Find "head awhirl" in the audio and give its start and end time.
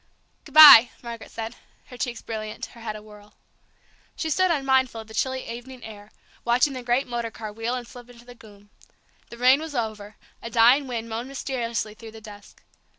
2.81-3.35